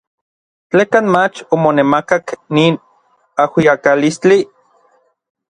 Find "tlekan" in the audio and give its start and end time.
0.69-1.05